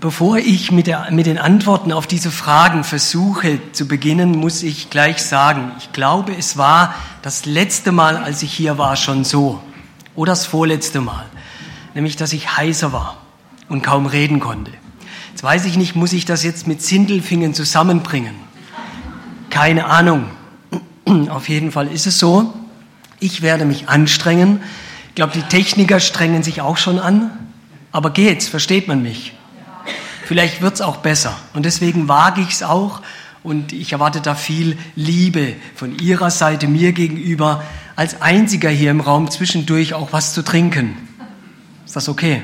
[0.00, 4.88] Bevor ich mit, der, mit den Antworten auf diese Fragen versuche zu beginnen, muss ich
[4.88, 9.60] gleich sagen, ich glaube, es war das letzte Mal, als ich hier war, schon so.
[10.14, 11.26] Oder das vorletzte Mal.
[11.94, 13.18] Nämlich, dass ich heißer war
[13.68, 14.70] und kaum reden konnte.
[15.30, 18.34] Jetzt weiß ich nicht, muss ich das jetzt mit Zindelfingern zusammenbringen?
[19.50, 20.24] Keine Ahnung.
[21.28, 22.54] Auf jeden Fall ist es so.
[23.20, 24.62] Ich werde mich anstrengen.
[25.08, 27.30] Ich glaube, die Techniker strengen sich auch schon an.
[27.90, 28.48] Aber geht's?
[28.48, 29.34] Versteht man mich?
[30.24, 31.36] Vielleicht wird's auch besser.
[31.54, 33.02] Und deswegen wage ich es auch.
[33.42, 37.64] Und ich erwarte da viel Liebe von Ihrer Seite mir gegenüber,
[37.96, 40.96] als einziger hier im Raum zwischendurch auch was zu trinken.
[41.84, 42.42] Ist das okay?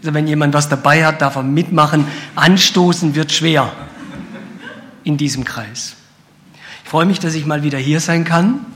[0.00, 2.06] Also wenn jemand was dabei hat, darf er mitmachen.
[2.34, 3.72] Anstoßen wird schwer
[5.04, 5.96] in diesem Kreis.
[6.84, 8.66] Ich freue mich, dass ich mal wieder hier sein kann.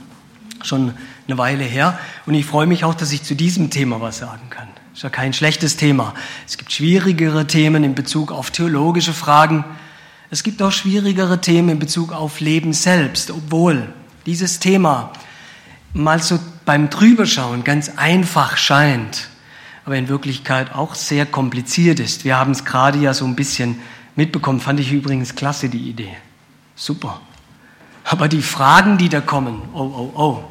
[0.63, 0.95] Schon
[1.27, 1.99] eine Weile her.
[2.27, 4.69] Und ich freue mich auch, dass ich zu diesem Thema was sagen kann.
[4.95, 6.15] Ist ja kein schlechtes Thema.
[6.47, 9.65] Es gibt schwierigere Themen in Bezug auf theologische Fragen.
[10.31, 13.93] Es gibt auch schwierigere Themen in Bezug auf Leben selbst, obwohl
[14.25, 15.13] dieses Thema
[15.95, 19.31] mal so beim Drüberschauen ganz einfach scheint,
[19.85, 22.25] aber in Wirklichkeit auch sehr kompliziert ist.
[22.25, 23.81] Wir haben es gerade ja so ein bisschen
[24.15, 26.17] mitbekommen, fand ich übrigens klasse, die Idee.
[26.77, 27.21] Super.
[28.05, 30.45] Aber die Fragen, die da kommen, oh, oh, oh.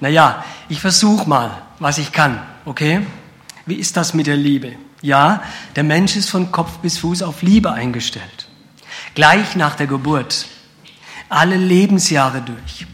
[0.00, 3.02] Naja, ich versuche mal, was ich kann, okay?
[3.66, 4.74] Wie ist das mit der Liebe?
[5.02, 5.42] Ja,
[5.76, 8.48] der Mensch ist von Kopf bis Fuß auf Liebe eingestellt.
[9.14, 10.46] Gleich nach der Geburt,
[11.28, 12.86] alle Lebensjahre durch,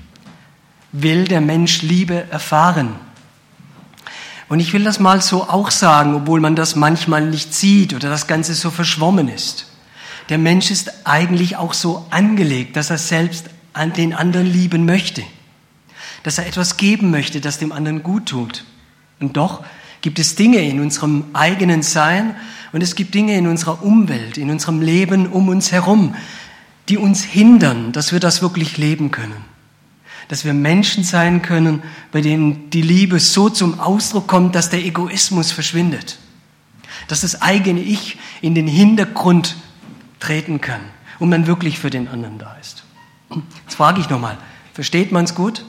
[0.92, 2.96] will der Mensch Liebe erfahren.
[4.48, 8.08] Und ich will das mal so auch sagen, obwohl man das manchmal nicht sieht oder
[8.08, 9.66] das Ganze so verschwommen ist.
[10.30, 15.22] Der Mensch ist eigentlich auch so angelegt, dass er selbst an den anderen lieben möchte,
[16.22, 18.64] dass er etwas geben möchte, das dem anderen gut tut.
[19.20, 19.64] Und doch
[20.00, 22.34] gibt es Dinge in unserem eigenen Sein
[22.72, 26.14] und es gibt Dinge in unserer Umwelt, in unserem Leben um uns herum,
[26.88, 29.44] die uns hindern, dass wir das wirklich leben können.
[30.28, 34.84] Dass wir Menschen sein können, bei denen die Liebe so zum Ausdruck kommt, dass der
[34.84, 36.18] Egoismus verschwindet.
[37.08, 39.56] Dass das eigene Ich in den Hintergrund
[40.20, 40.80] treten kann
[41.18, 42.84] und man wirklich für den anderen da ist.
[43.64, 44.38] Jetzt frage ich nochmal,
[44.74, 45.64] versteht man es gut?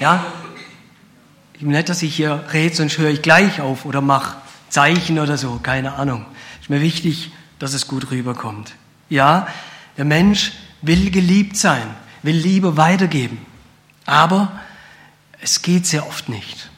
[0.00, 0.24] Ja?
[1.58, 4.36] Ich will nicht, dass ich hier rede, sonst höre ich gleich auf oder mache
[4.68, 6.24] Zeichen oder so, keine Ahnung.
[6.60, 8.74] Ist mir wichtig, dass es gut rüberkommt.
[9.08, 9.48] Ja,
[9.96, 10.52] der Mensch
[10.82, 11.82] will geliebt sein,
[12.22, 13.38] will Liebe weitergeben.
[14.06, 14.60] Aber
[15.40, 16.70] es geht sehr oft nicht.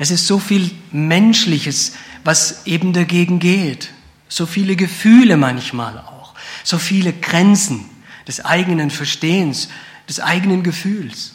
[0.00, 1.94] Es ist so viel Menschliches,
[2.24, 3.92] was eben dagegen geht.
[4.28, 6.34] So viele Gefühle manchmal auch.
[6.64, 7.84] So viele Grenzen
[8.26, 9.68] des eigenen Verstehens,
[10.08, 11.33] des eigenen Gefühls.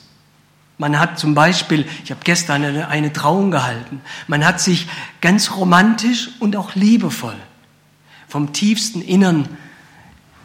[0.79, 4.87] Man hat zum Beispiel, ich habe gestern eine, eine Trauung gehalten, man hat sich
[5.21, 7.35] ganz romantisch und auch liebevoll
[8.29, 9.49] vom tiefsten Innern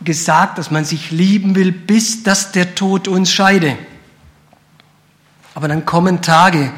[0.02, 3.78] gesagt, dass man sich lieben will, bis dass der Tod uns scheide.
[5.54, 6.72] Aber dann kommen Tage,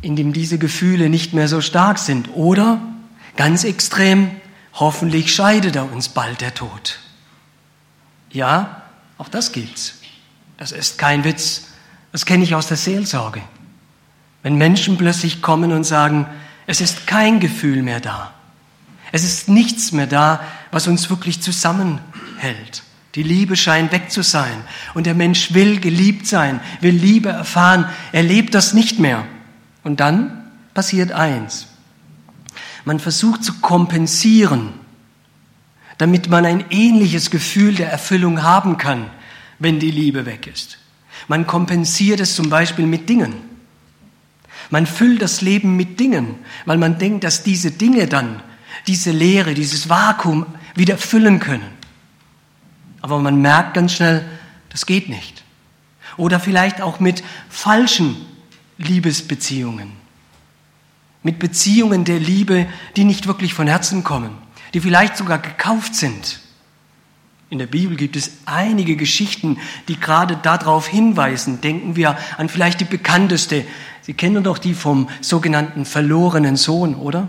[0.00, 2.30] in denen diese Gefühle nicht mehr so stark sind.
[2.34, 2.80] Oder,
[3.36, 4.30] ganz extrem,
[4.74, 7.00] hoffentlich scheidet er uns bald der Tod.
[8.30, 8.82] Ja,
[9.18, 10.00] auch das gibt's.
[10.56, 11.71] Das ist kein Witz.
[12.12, 13.42] Das kenne ich aus der Seelsorge.
[14.42, 16.26] Wenn Menschen plötzlich kommen und sagen,
[16.66, 18.32] es ist kein Gefühl mehr da.
[19.10, 20.40] Es ist nichts mehr da,
[20.70, 22.82] was uns wirklich zusammenhält.
[23.14, 24.64] Die Liebe scheint weg zu sein.
[24.94, 27.86] Und der Mensch will geliebt sein, will Liebe erfahren.
[28.12, 29.24] Er lebt das nicht mehr.
[29.82, 31.66] Und dann passiert eins.
[32.84, 34.72] Man versucht zu kompensieren
[36.02, 39.08] damit man ein ähnliches Gefühl der Erfüllung haben kann,
[39.60, 40.78] wenn die Liebe weg ist.
[41.28, 43.34] Man kompensiert es zum Beispiel mit Dingen.
[44.70, 48.42] Man füllt das Leben mit Dingen, weil man denkt, dass diese Dinge dann
[48.86, 51.68] diese Leere, dieses Vakuum wieder füllen können.
[53.00, 54.24] Aber man merkt ganz schnell,
[54.70, 55.44] das geht nicht.
[56.16, 58.16] Oder vielleicht auch mit falschen
[58.78, 59.92] Liebesbeziehungen.
[61.22, 62.66] Mit Beziehungen der Liebe,
[62.96, 64.32] die nicht wirklich von Herzen kommen
[64.74, 66.40] die vielleicht sogar gekauft sind.
[67.52, 71.60] In der Bibel gibt es einige Geschichten, die gerade darauf hinweisen.
[71.60, 73.66] Denken wir an vielleicht die bekannteste.
[74.00, 77.28] Sie kennen doch die vom sogenannten verlorenen Sohn, oder?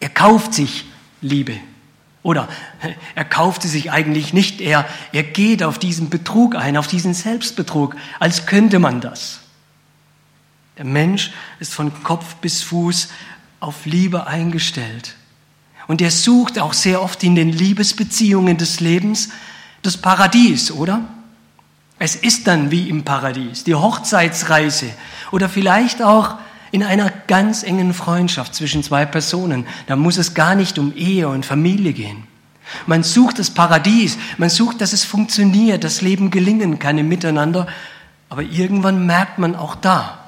[0.00, 0.86] Er kauft sich
[1.20, 1.58] Liebe.
[2.24, 2.48] Oder
[3.14, 4.60] er kauft sie sich eigentlich nicht.
[4.60, 9.42] Er, er geht auf diesen Betrug ein, auf diesen Selbstbetrug, als könnte man das.
[10.76, 11.30] Der Mensch
[11.60, 13.10] ist von Kopf bis Fuß
[13.60, 15.14] auf Liebe eingestellt.
[15.92, 19.28] Und er sucht auch sehr oft in den Liebesbeziehungen des Lebens
[19.82, 21.04] das Paradies, oder?
[21.98, 24.86] Es ist dann wie im Paradies, die Hochzeitsreise
[25.32, 26.38] oder vielleicht auch
[26.70, 31.28] In einer ganz engen Freundschaft zwischen zwei Personen, da muss es gar nicht um Ehe
[31.28, 32.26] und Familie gehen.
[32.86, 37.66] Man sucht das Paradies, man sucht, dass es funktioniert, das Leben gelingen kann im Miteinander,
[38.30, 40.24] aber irgendwann merkt man auch da,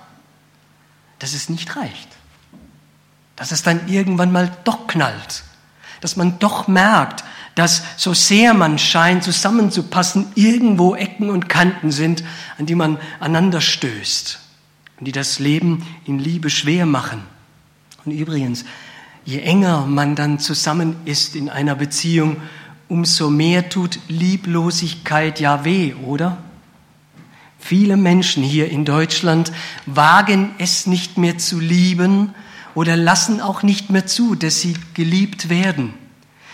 [1.21, 2.09] dass es nicht reicht.
[3.37, 5.45] Dass es dann irgendwann mal doch knallt.
[6.01, 7.25] Dass man doch merkt,
[7.55, 12.25] dass so sehr man scheint zusammenzupassen, irgendwo Ecken und Kanten sind,
[12.59, 14.41] an die man aneinander stößt
[14.99, 17.23] und die das Leben in Liebe schwer machen.
[18.05, 18.65] Und übrigens,
[19.25, 22.37] je enger man dann zusammen ist in einer Beziehung,
[22.89, 26.39] umso mehr tut Lieblosigkeit ja weh, oder?
[27.59, 29.51] Viele Menschen hier in Deutschland
[29.87, 32.35] wagen es nicht mehr zu lieben
[32.75, 35.95] oder lassen auch nicht mehr zu, dass sie geliebt werden,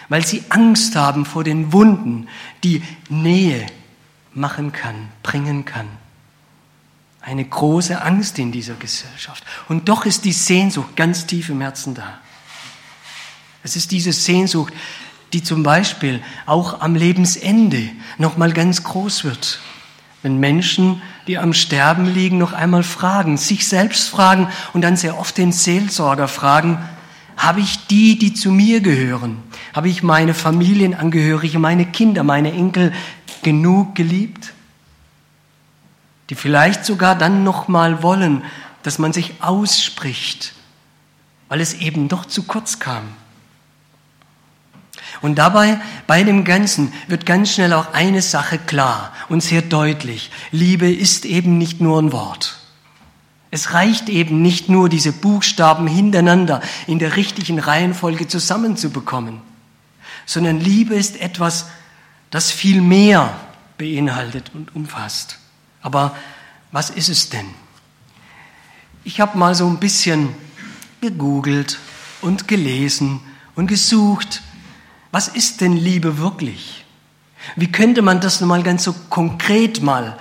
[0.08, 2.28] weil sie Angst haben vor den Wunden,
[2.64, 3.66] die Nähe
[4.34, 5.88] machen kann, bringen kann.
[7.20, 9.44] Eine große Angst in dieser Gesellschaft.
[9.68, 12.18] Und doch ist die Sehnsucht ganz tief im Herzen da.
[13.62, 14.72] Es ist diese Sehnsucht,
[15.32, 19.60] die zum Beispiel auch am Lebensende nochmal ganz groß wird.
[20.22, 25.16] Wenn Menschen, die am Sterben liegen, noch einmal fragen, sich selbst fragen und dann sehr
[25.16, 26.76] oft den Seelsorger fragen,
[27.36, 29.40] habe ich die, die zu mir gehören?
[29.72, 32.92] Habe ich meine Familienangehörige, meine Kinder, meine Enkel
[33.44, 34.54] genug geliebt?
[36.30, 38.42] Die vielleicht sogar dann noch mal wollen,
[38.82, 40.54] dass man sich ausspricht,
[41.48, 43.04] weil es eben doch zu kurz kam.
[45.22, 50.30] Und dabei, bei dem Ganzen, wird ganz schnell auch eine Sache klar und sehr deutlich.
[50.50, 52.58] Liebe ist eben nicht nur ein Wort.
[53.50, 59.42] Es reicht eben nicht nur, diese Buchstaben hintereinander in der richtigen Reihenfolge zusammenzubekommen,
[60.24, 61.66] sondern Liebe ist etwas,
[62.30, 63.34] das viel mehr
[63.76, 65.38] beinhaltet und umfasst.
[65.82, 66.16] Aber
[66.70, 67.46] was ist es denn?
[69.02, 70.28] Ich habe mal so ein bisschen
[71.00, 71.78] gegoogelt
[72.20, 73.20] und gelesen
[73.56, 74.42] und gesucht
[75.12, 76.84] was ist denn Liebe wirklich?
[77.56, 80.16] Wie könnte man das mal ganz so konkret mal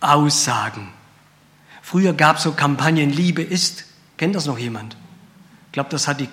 [0.00, 0.88] aussagen?
[1.82, 3.84] Früher gab es so Kampagnen, Liebe ist.
[4.16, 4.96] Kennt das noch jemand?
[5.66, 6.28] Ich glaube, das hat die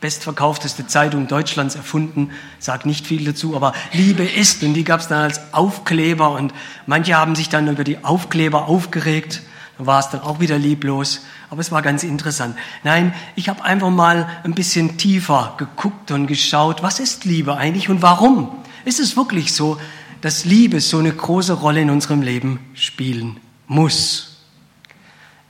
[0.00, 5.08] bestverkaufteste Zeitung Deutschlands erfunden, sagt nicht viel dazu, aber Liebe ist und die gab es
[5.08, 6.54] dann als Aufkleber und
[6.86, 9.42] manche haben sich dann über die Aufkleber aufgeregt
[9.86, 11.22] war es dann auch wieder lieblos.
[11.48, 12.56] Aber es war ganz interessant.
[12.84, 17.88] Nein, ich habe einfach mal ein bisschen tiefer geguckt und geschaut, was ist Liebe eigentlich
[17.88, 18.50] und warum?
[18.84, 19.80] Ist es wirklich so,
[20.20, 24.44] dass Liebe so eine große Rolle in unserem Leben spielen muss?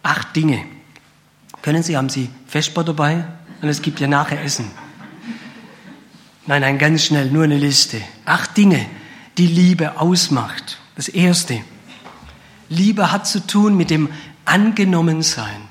[0.02, 0.64] Acht Dinge.
[1.62, 3.24] Können Sie, haben Sie Vesper dabei?
[3.60, 4.70] Und es gibt ja nachher Essen.
[6.46, 8.00] Nein, nein, ganz schnell, nur eine Liste.
[8.24, 8.86] Acht Dinge,
[9.36, 10.78] die Liebe ausmacht.
[10.96, 11.60] Das erste,
[12.70, 14.08] Liebe hat zu tun mit dem
[14.46, 15.68] Angenommensein.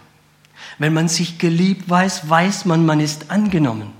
[0.77, 3.91] Wenn man sich geliebt weiß, weiß man, man ist angenommen.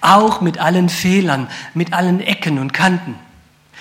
[0.00, 3.16] Auch mit allen Fehlern, mit allen Ecken und Kanten.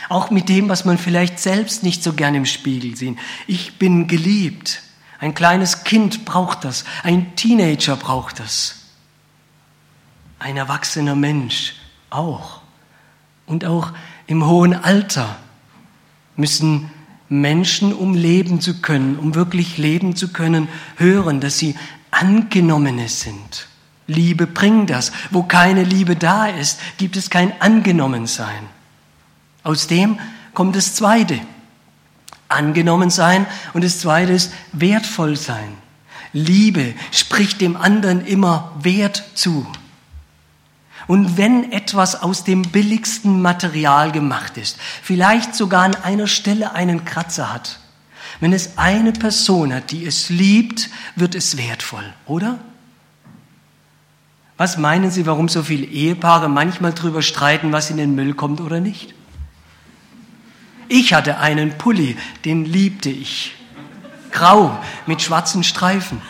[0.10, 3.18] Auch mit dem, was man vielleicht selbst nicht so gern im Spiegel sieht.
[3.48, 4.82] Ich bin geliebt.
[5.20, 6.86] Ein kleines Kind braucht das.
[7.04, 8.86] Ein Teenager braucht das.
[10.38, 11.74] Ein erwachsener Mensch
[12.10, 12.62] auch.
[13.46, 13.92] Und auch
[14.28, 15.38] im hohen Alter
[16.36, 16.92] müssen
[17.30, 20.68] Menschen, um leben zu können, um wirklich leben zu können,
[20.98, 21.76] hören, dass sie
[22.12, 23.68] Angenommene sind.
[24.08, 25.12] Liebe bringt das.
[25.32, 28.64] Wo keine Liebe da ist, gibt es kein Angenommensein.
[29.64, 30.20] Aus dem
[30.54, 31.40] kommt das Zweite.
[32.48, 35.70] Angenommen sein und das Zweite ist wertvoll sein.
[36.32, 39.66] Liebe spricht dem anderen immer Wert zu.
[41.08, 47.06] Und wenn etwas aus dem billigsten Material gemacht ist, vielleicht sogar an einer Stelle einen
[47.06, 47.80] Kratzer hat,
[48.40, 52.60] wenn es eine Person hat, die es liebt, wird es wertvoll, oder?
[54.58, 58.62] Was meinen Sie, warum so viele Ehepaare manchmal darüber streiten, was in den Müll kommt
[58.62, 59.14] oder nicht?
[60.88, 63.56] Ich hatte einen Pulli, den liebte ich.
[64.32, 66.22] Grau mit schwarzen Streifen.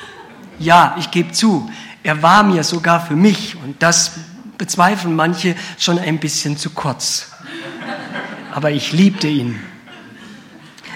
[0.59, 1.69] Ja, ich gebe zu,
[2.03, 4.13] er war mir sogar für mich und das
[4.57, 7.31] bezweifeln manche schon ein bisschen zu kurz.
[8.53, 9.59] Aber ich liebte ihn.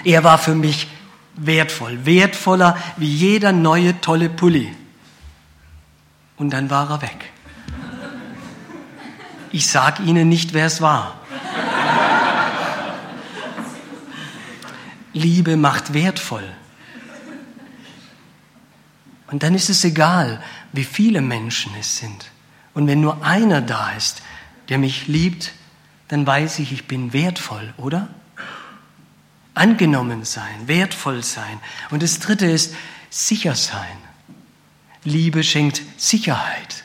[0.04, 0.88] Er war für mich
[1.36, 4.74] wertvoll, wertvoller wie jeder neue tolle Pulli.
[6.36, 7.32] Und dann war er weg.
[9.52, 11.20] Ich sage Ihnen nicht, wer es war.
[15.12, 16.48] Liebe macht wertvoll.
[19.30, 22.30] Und dann ist es egal, wie viele Menschen es sind.
[22.80, 24.22] Und wenn nur einer da ist,
[24.70, 25.52] der mich liebt,
[26.08, 28.08] dann weiß ich, ich bin wertvoll, oder?
[29.52, 31.60] Angenommen sein, wertvoll sein.
[31.90, 32.74] Und das dritte ist
[33.10, 33.98] sicher sein.
[35.04, 36.84] Liebe schenkt Sicherheit.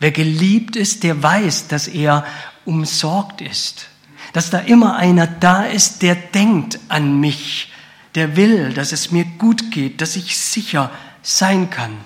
[0.00, 2.26] Wer geliebt ist, der weiß, dass er
[2.66, 3.88] umsorgt ist,
[4.34, 7.72] dass da immer einer da ist, der denkt an mich,
[8.14, 10.90] der will, dass es mir gut geht, dass ich sicher
[11.22, 11.96] sein kann.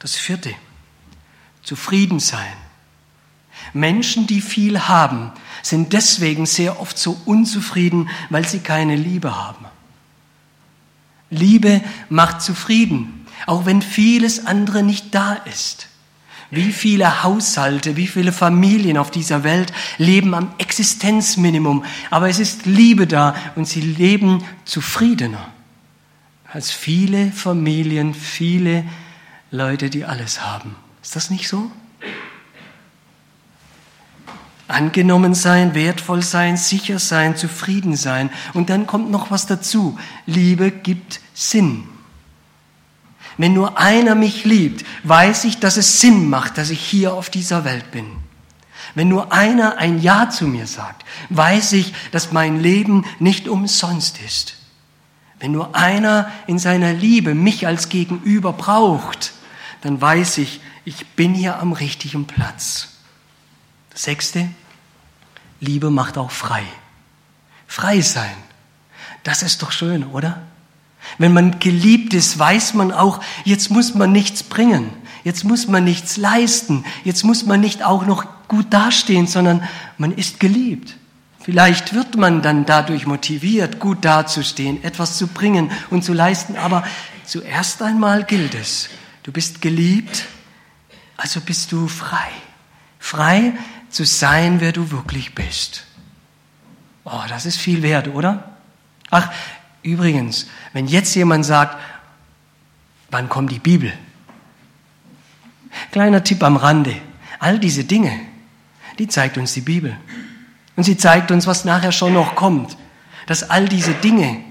[0.00, 0.52] Das vierte,
[1.66, 2.52] zufrieden sein.
[3.72, 5.32] Menschen, die viel haben,
[5.62, 9.64] sind deswegen sehr oft so unzufrieden, weil sie keine Liebe haben.
[11.28, 15.88] Liebe macht zufrieden, auch wenn vieles andere nicht da ist.
[16.52, 22.66] Wie viele Haushalte, wie viele Familien auf dieser Welt leben am Existenzminimum, aber es ist
[22.66, 25.48] Liebe da und sie leben zufriedener
[26.52, 28.84] als viele Familien, viele
[29.50, 30.76] Leute, die alles haben.
[31.06, 31.70] Ist das nicht so?
[34.66, 38.28] Angenommen sein, wertvoll sein, sicher sein, zufrieden sein.
[38.54, 39.96] Und dann kommt noch was dazu.
[40.26, 41.84] Liebe gibt Sinn.
[43.38, 47.30] Wenn nur einer mich liebt, weiß ich, dass es Sinn macht, dass ich hier auf
[47.30, 48.06] dieser Welt bin.
[48.96, 54.18] Wenn nur einer ein Ja zu mir sagt, weiß ich, dass mein Leben nicht umsonst
[54.26, 54.56] ist.
[55.38, 59.34] Wenn nur einer in seiner Liebe mich als Gegenüber braucht,
[59.82, 62.88] dann weiß ich, ich bin hier am richtigen Platz.
[63.90, 64.48] Das sechste,
[65.60, 66.62] Liebe macht auch frei.
[67.66, 68.36] Frei sein.
[69.24, 70.40] Das ist doch schön, oder?
[71.18, 74.90] Wenn man geliebt ist, weiß man auch, jetzt muss man nichts bringen,
[75.24, 79.64] jetzt muss man nichts leisten, jetzt muss man nicht auch noch gut dastehen, sondern
[79.98, 80.96] man ist geliebt.
[81.40, 86.84] Vielleicht wird man dann dadurch motiviert, gut dazustehen, etwas zu bringen und zu leisten, aber
[87.24, 88.88] zuerst einmal gilt es,
[89.24, 90.26] du bist geliebt,
[91.16, 92.28] also bist du frei.
[92.98, 93.52] Frei
[93.90, 95.84] zu sein, wer du wirklich bist.
[97.04, 98.56] Oh, das ist viel wert, oder?
[99.10, 99.30] Ach,
[99.86, 101.78] Übrigens, wenn jetzt jemand sagt,
[103.12, 103.92] wann kommt die Bibel?
[105.92, 106.96] Kleiner Tipp am Rande.
[107.38, 108.10] All diese Dinge,
[108.98, 109.96] die zeigt uns die Bibel.
[110.74, 112.76] Und sie zeigt uns, was nachher schon noch kommt.
[113.28, 114.42] Dass all diese Dinge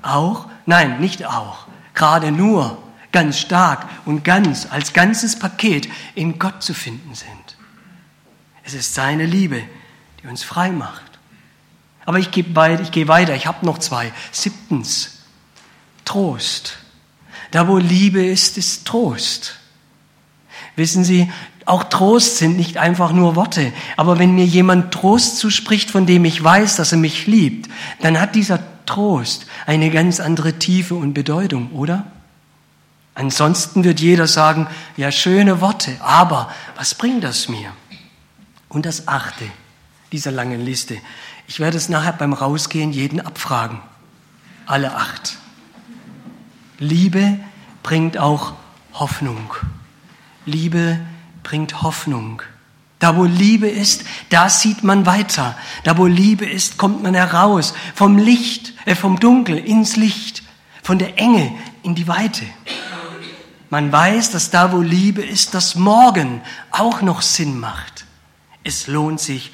[0.00, 6.62] auch, nein, nicht auch, gerade nur ganz stark und ganz als ganzes Paket in Gott
[6.62, 7.56] zu finden sind.
[8.64, 9.62] Es ist seine Liebe,
[10.22, 11.10] die uns frei macht.
[12.06, 13.34] Aber ich gehe weiter, ich, gehe weiter.
[13.34, 14.12] ich habe noch zwei.
[14.32, 15.18] Siebtens,
[16.04, 16.78] Trost.
[17.50, 19.56] Da, wo Liebe ist, ist Trost.
[20.76, 21.30] Wissen Sie,
[21.66, 23.72] auch Trost sind nicht einfach nur Worte.
[23.96, 28.20] Aber wenn mir jemand Trost zuspricht, von dem ich weiß, dass er mich liebt, dann
[28.20, 32.06] hat dieser Trost eine ganz andere Tiefe und Bedeutung, oder?
[33.20, 37.70] Ansonsten wird jeder sagen, ja, schöne Worte, aber was bringt das mir?
[38.70, 39.44] Und das achte
[40.10, 40.96] dieser langen Liste.
[41.46, 43.78] Ich werde es nachher beim Rausgehen jeden abfragen.
[44.64, 45.36] Alle acht.
[46.78, 47.38] Liebe
[47.82, 48.54] bringt auch
[48.94, 49.52] Hoffnung.
[50.46, 50.98] Liebe
[51.42, 52.40] bringt Hoffnung.
[53.00, 55.58] Da wo Liebe ist, da sieht man weiter.
[55.84, 60.42] Da wo Liebe ist, kommt man heraus vom Licht, äh, vom Dunkel ins Licht,
[60.82, 62.46] von der Enge in die Weite.
[63.70, 68.04] Man weiß, dass da wo Liebe ist, das Morgen auch noch Sinn macht.
[68.64, 69.52] Es lohnt sich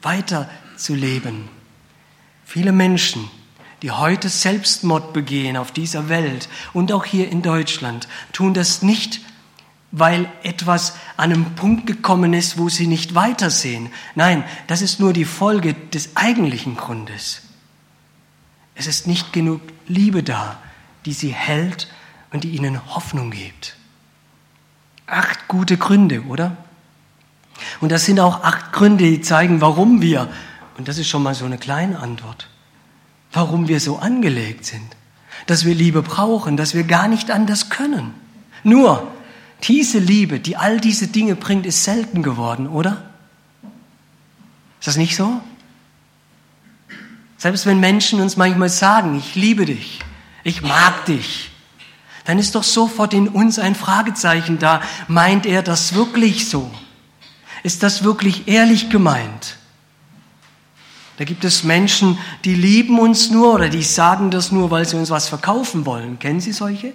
[0.00, 1.50] weiter zu leben.
[2.46, 3.30] Viele Menschen,
[3.82, 9.20] die heute Selbstmord begehen auf dieser Welt und auch hier in Deutschland, tun das nicht,
[9.90, 13.90] weil etwas an einem Punkt gekommen ist, wo sie nicht weitersehen.
[14.14, 17.42] Nein, das ist nur die Folge des eigentlichen Grundes.
[18.74, 20.58] Es ist nicht genug Liebe da,
[21.04, 21.88] die sie hält
[22.32, 23.76] und die ihnen Hoffnung gibt.
[25.06, 26.56] Acht gute Gründe, oder?
[27.80, 30.28] Und das sind auch acht Gründe, die zeigen, warum wir
[30.78, 32.48] und das ist schon mal so eine kleine Antwort.
[33.32, 34.96] Warum wir so angelegt sind.
[35.46, 38.14] Dass wir Liebe brauchen, dass wir gar nicht anders können.
[38.62, 39.06] Nur,
[39.64, 43.10] diese Liebe, die all diese Dinge bringt, ist selten geworden, oder?
[44.78, 45.40] Ist das nicht so?
[47.36, 49.98] Selbst wenn Menschen uns manchmal sagen, ich liebe dich,
[50.44, 51.47] ich mag dich,
[52.28, 54.82] dann ist doch sofort in uns ein Fragezeichen da.
[55.08, 56.70] Meint er das wirklich so?
[57.62, 59.56] Ist das wirklich ehrlich gemeint?
[61.16, 64.98] Da gibt es Menschen, die lieben uns nur oder die sagen das nur, weil sie
[64.98, 66.18] uns was verkaufen wollen.
[66.18, 66.92] Kennen Sie solche?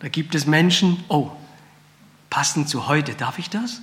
[0.00, 1.30] Da gibt es Menschen, oh,
[2.28, 3.80] passend zu heute, darf ich das?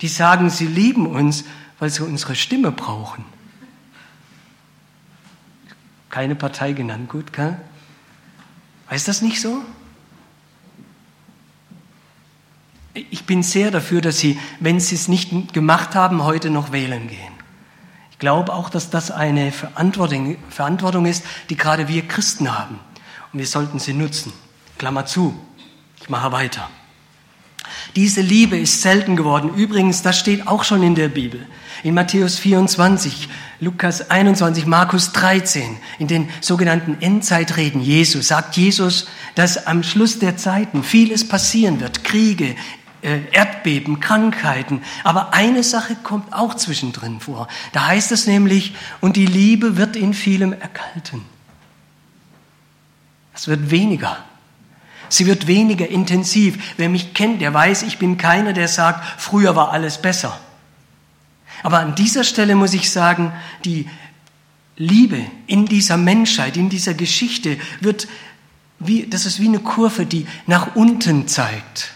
[0.00, 1.44] Die sagen, sie lieben uns,
[1.78, 3.24] weil sie unsere Stimme brauchen.
[6.08, 7.56] Keine Partei genannt, gut, gell?
[8.90, 9.62] Weiß das nicht so?
[12.94, 17.08] ich bin sehr dafür, dass Sie, wenn Sie es nicht gemacht haben, heute noch wählen
[17.08, 17.32] gehen.
[18.10, 22.78] Ich glaube auch, dass das eine Verantwortung, Verantwortung ist, die gerade wir Christen haben.
[23.32, 24.32] und wir sollten sie nutzen.
[24.76, 25.38] Klammer zu.
[26.00, 26.68] Ich mache weiter.
[27.96, 29.54] Diese Liebe ist selten geworden.
[29.54, 31.46] Übrigens, das steht auch schon in der Bibel.
[31.82, 33.28] In Matthäus 24,
[33.62, 40.38] Lukas 21, Markus 13, in den sogenannten Endzeitreden Jesu, sagt Jesus, dass am Schluss der
[40.38, 42.02] Zeiten vieles passieren wird.
[42.02, 42.56] Kriege,
[43.02, 44.82] äh, Erdbeben, Krankheiten.
[45.04, 47.48] Aber eine Sache kommt auch zwischendrin vor.
[47.72, 51.22] Da heißt es nämlich, und die Liebe wird in vielem erkalten.
[53.34, 54.16] Es wird weniger.
[55.10, 56.76] Sie wird weniger intensiv.
[56.78, 60.40] Wer mich kennt, der weiß, ich bin keiner, der sagt, früher war alles besser.
[61.62, 63.32] Aber an dieser Stelle muss ich sagen,
[63.64, 63.88] die
[64.76, 68.08] Liebe in dieser Menschheit, in dieser Geschichte wird
[68.78, 71.92] wie, das ist wie eine Kurve, die nach unten zeigt.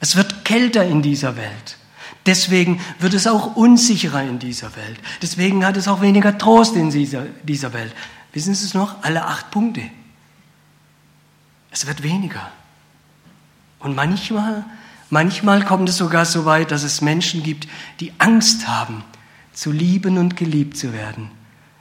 [0.00, 1.76] Es wird kälter in dieser Welt.
[2.24, 4.98] Deswegen wird es auch unsicherer in dieser Welt.
[5.20, 7.94] Deswegen hat es auch weniger Trost in dieser, dieser Welt.
[8.32, 9.02] Wissen Sie es noch?
[9.02, 9.82] Alle acht Punkte.
[11.70, 12.50] Es wird weniger.
[13.78, 14.64] Und manchmal,
[15.12, 17.68] manchmal kommt es sogar so weit, dass es Menschen gibt,
[18.00, 19.04] die Angst haben,
[19.52, 21.30] zu lieben und geliebt zu werden,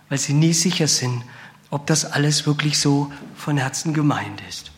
[0.09, 1.23] weil sie nie sicher sind,
[1.69, 4.71] ob das alles wirklich so von Herzen gemeint ist.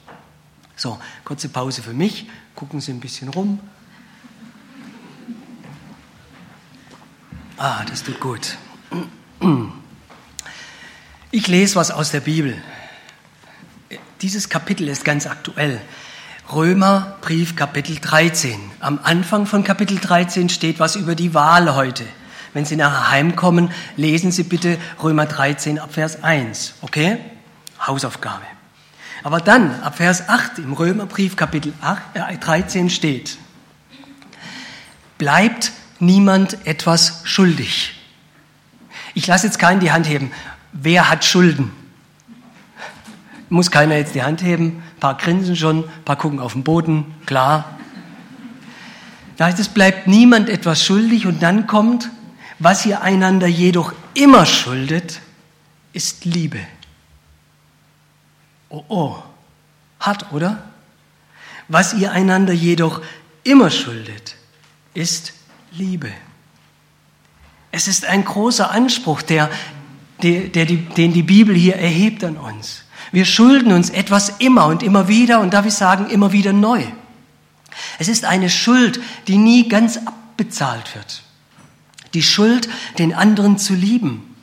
[0.75, 2.27] So, kurze Pause für mich.
[2.55, 3.59] Gucken Sie ein bisschen rum.
[7.57, 8.57] Ah, das tut gut.
[11.31, 12.61] Ich lese was aus der Bibel.
[14.21, 15.81] Dieses Kapitel ist ganz aktuell.
[16.51, 18.59] Römerbrief Kapitel 13.
[18.81, 22.03] Am Anfang von Kapitel 13 steht was über die Wahl heute.
[22.53, 26.75] Wenn Sie nachher heimkommen, lesen Sie bitte Römer 13 ab Vers 1.
[26.81, 27.17] Okay?
[27.87, 28.43] Hausaufgabe.
[29.23, 33.37] Aber dann, ab Vers 8 im Römerbrief Kapitel 8, äh, 13 steht,
[35.17, 37.95] bleibt niemand etwas schuldig.
[39.13, 40.31] Ich lasse jetzt keinen die Hand heben.
[40.73, 41.71] Wer hat Schulden?
[43.53, 47.13] muss keiner jetzt die Hand heben, paar grinsen schon, ein paar gucken auf den Boden,
[47.25, 47.77] klar.
[49.35, 52.09] Da heißt es, bleibt niemand etwas schuldig und dann kommt,
[52.57, 55.19] was ihr einander jedoch immer schuldet,
[55.91, 56.59] ist Liebe.
[58.69, 59.15] Oh, oh,
[59.99, 60.63] hart, oder?
[61.67, 63.01] Was ihr einander jedoch
[63.43, 64.37] immer schuldet,
[64.93, 65.33] ist
[65.73, 66.13] Liebe.
[67.73, 69.49] Es ist ein großer Anspruch, der,
[70.21, 72.82] der, der, den die Bibel hier erhebt an uns.
[73.13, 76.83] Wir schulden uns etwas immer und immer wieder und darf ich sagen, immer wieder neu.
[77.99, 81.21] Es ist eine Schuld, die nie ganz abbezahlt wird.
[82.15, 84.35] Die Schuld, den anderen zu lieben.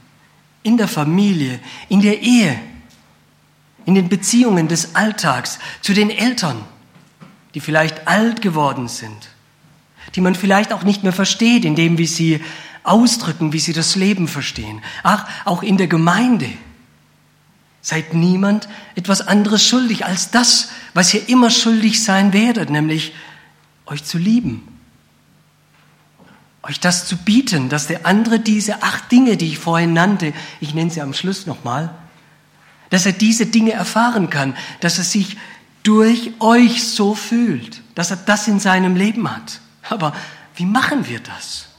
[0.62, 2.60] In der Familie, in der Ehe,
[3.86, 6.56] in den Beziehungen des Alltags, zu den Eltern,
[7.54, 9.30] die vielleicht alt geworden sind,
[10.14, 12.40] die man vielleicht auch nicht mehr versteht, indem wir sie
[12.84, 14.80] ausdrücken, wie sie das Leben verstehen.
[15.02, 16.48] Ach, auch in der Gemeinde
[17.82, 23.14] Seid niemand etwas anderes schuldig als das, was ihr immer schuldig sein werdet, nämlich
[23.86, 24.66] euch zu lieben.
[26.62, 30.74] Euch das zu bieten, dass der andere diese acht Dinge, die ich vorhin nannte, ich
[30.74, 31.94] nenne sie am Schluss nochmal,
[32.90, 35.38] dass er diese Dinge erfahren kann, dass er sich
[35.82, 39.60] durch euch so fühlt, dass er das in seinem Leben hat.
[39.88, 40.14] Aber
[40.56, 41.69] wie machen wir das?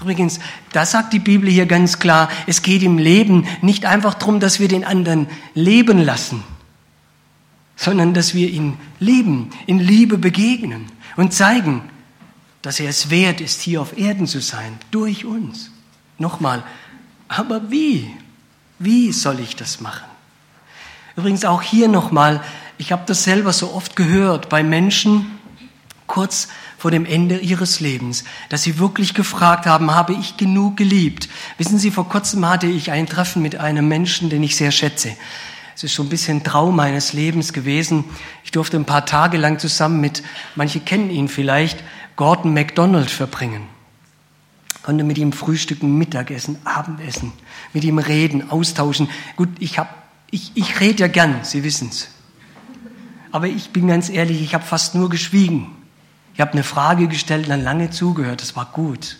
[0.00, 0.40] Übrigens,
[0.72, 4.58] da sagt die Bibel hier ganz klar, es geht im Leben nicht einfach darum, dass
[4.58, 6.42] wir den anderen leben lassen,
[7.76, 10.86] sondern dass wir ihn lieben, in Liebe begegnen
[11.16, 11.82] und zeigen,
[12.62, 15.70] dass er es wert ist, hier auf Erden zu sein, durch uns.
[16.18, 16.62] Nochmal,
[17.28, 18.10] aber wie?
[18.78, 20.08] Wie soll ich das machen?
[21.16, 22.42] Übrigens auch hier nochmal,
[22.78, 25.38] ich habe das selber so oft gehört bei Menschen
[26.06, 26.48] kurz
[26.80, 31.28] vor dem Ende ihres Lebens, dass sie wirklich gefragt haben, habe ich genug geliebt?
[31.58, 35.14] Wissen Sie, vor kurzem hatte ich ein Treffen mit einem Menschen, den ich sehr schätze.
[35.76, 38.04] Es ist schon ein bisschen Traum meines Lebens gewesen.
[38.44, 40.22] Ich durfte ein paar Tage lang zusammen mit,
[40.54, 41.84] manche kennen ihn vielleicht,
[42.16, 43.64] Gordon MacDonald verbringen.
[44.82, 47.30] Konnte mit ihm frühstücken, Mittagessen, Abendessen,
[47.74, 49.10] mit ihm reden, austauschen.
[49.36, 52.08] Gut, ich hab, ich, ich rede ja gern, Sie wissen's.
[53.32, 55.76] Aber ich bin ganz ehrlich, ich habe fast nur geschwiegen.
[56.40, 58.40] Ich habe eine Frage gestellt und dann lange zugehört.
[58.40, 59.18] Das war gut.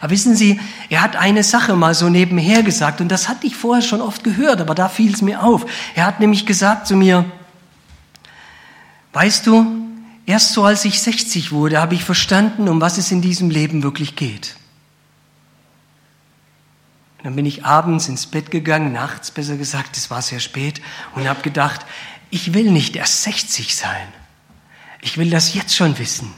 [0.00, 0.58] Aber wissen Sie,
[0.88, 4.24] er hat eine Sache mal so nebenher gesagt und das hatte ich vorher schon oft
[4.24, 5.66] gehört, aber da fiel es mir auf.
[5.94, 7.26] Er hat nämlich gesagt zu mir,
[9.12, 9.68] weißt du,
[10.26, 13.84] erst so als ich 60 wurde, habe ich verstanden, um was es in diesem Leben
[13.84, 14.56] wirklich geht.
[17.22, 20.80] Dann bin ich abends ins Bett gegangen, nachts besser gesagt, es war sehr spät,
[21.14, 21.86] und habe gedacht,
[22.30, 24.08] ich will nicht erst 60 sein.
[25.06, 26.34] Ich will das jetzt schon wissen.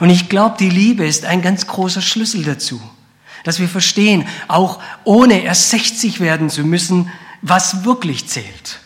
[0.00, 2.82] Und ich glaube, die Liebe ist ein ganz großer Schlüssel dazu,
[3.44, 8.80] dass wir verstehen, auch ohne erst 60 werden zu müssen, was wirklich zählt.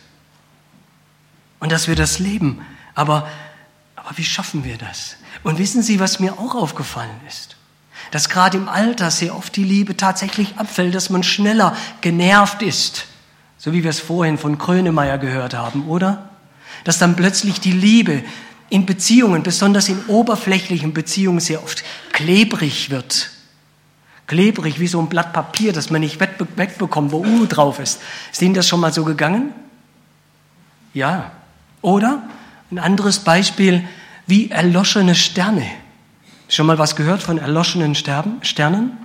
[1.60, 2.60] Und dass wir das leben.
[2.94, 3.26] Aber,
[3.96, 5.16] aber wie schaffen wir das?
[5.42, 7.56] Und wissen Sie, was mir auch aufgefallen ist?
[8.10, 13.06] Dass gerade im Alter sehr oft die Liebe tatsächlich abfällt, dass man schneller genervt ist.
[13.56, 16.35] So wie wir es vorhin von Krönemeyer gehört haben, oder?
[16.86, 18.22] Dass dann plötzlich die Liebe
[18.70, 23.30] in Beziehungen, besonders in oberflächlichen Beziehungen, sehr oft klebrig wird.
[24.28, 28.00] Klebrig wie so ein Blatt Papier, das man nicht wegbekommt, wo U drauf ist.
[28.30, 29.50] Ist Ihnen das schon mal so gegangen?
[30.94, 31.32] Ja.
[31.82, 32.22] Oder
[32.70, 33.82] ein anderes Beispiel
[34.28, 35.66] wie erloschene Sterne.
[36.48, 38.96] Schon mal was gehört von erloschenen Sternen?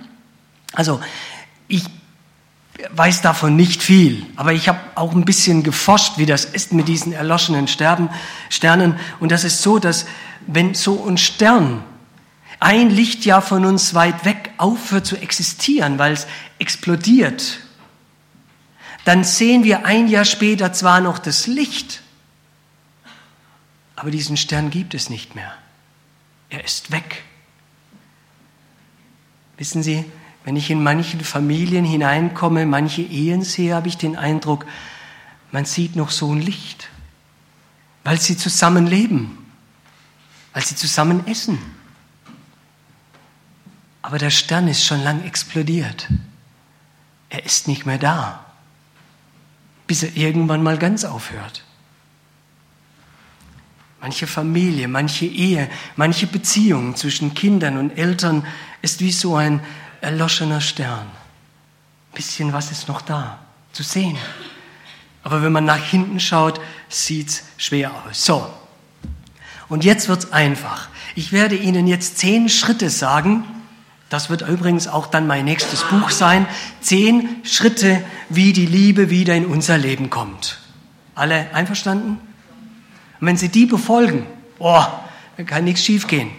[0.72, 1.00] Also
[1.66, 1.82] ich
[2.90, 6.88] weiß davon nicht viel, aber ich habe auch ein bisschen geforscht, wie das ist mit
[6.88, 8.08] diesen erloschenen Sterben,
[8.48, 8.98] Sternen.
[9.20, 10.06] Und das ist so, dass
[10.46, 11.84] wenn so ein Stern
[12.60, 16.26] ein Lichtjahr von uns weit weg aufhört zu existieren, weil es
[16.58, 17.60] explodiert,
[19.04, 22.02] dann sehen wir ein Jahr später zwar noch das Licht,
[23.96, 25.52] aber diesen Stern gibt es nicht mehr.
[26.50, 27.22] Er ist weg.
[29.56, 30.04] Wissen Sie,
[30.44, 34.66] wenn ich in manchen Familien hineinkomme, manche Ehen sehe, habe ich den Eindruck,
[35.52, 36.88] man sieht noch so ein Licht,
[38.04, 39.38] weil sie zusammen leben,
[40.52, 41.58] weil sie zusammen essen.
[44.00, 46.08] Aber der Stern ist schon lang explodiert.
[47.28, 48.44] Er ist nicht mehr da,
[49.86, 51.64] bis er irgendwann mal ganz aufhört.
[54.00, 58.44] Manche Familie, manche Ehe, manche Beziehung zwischen Kindern und Eltern
[58.82, 59.60] ist wie so ein
[60.02, 61.06] erloschener Stern.
[61.06, 63.38] Ein bisschen was ist noch da
[63.72, 64.18] zu sehen.
[65.22, 68.24] Aber wenn man nach hinten schaut, sieht es schwer aus.
[68.24, 68.52] So,
[69.68, 70.88] und jetzt wird es einfach.
[71.14, 73.44] Ich werde Ihnen jetzt zehn Schritte sagen.
[74.10, 76.46] Das wird übrigens auch dann mein nächstes Buch sein.
[76.82, 80.60] Zehn Schritte, wie die Liebe wieder in unser Leben kommt.
[81.14, 82.18] Alle einverstanden?
[83.18, 84.26] Und wenn Sie die befolgen,
[84.58, 84.84] oh,
[85.38, 86.30] dann kann nichts schiefgehen.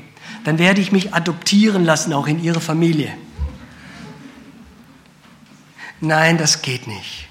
[0.43, 3.12] Dann werde ich mich adoptieren lassen, auch in Ihre Familie.
[6.03, 7.29] Nein, das geht nicht.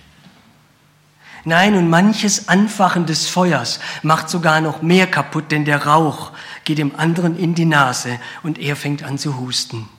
[1.44, 6.32] Nein, und manches Anfachen des Feuers macht sogar noch mehr kaputt, denn der Rauch
[6.64, 9.90] geht dem anderen in die Nase und er fängt an zu husten.